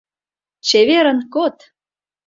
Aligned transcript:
Чеверын 0.67 1.19
код! 1.33 1.55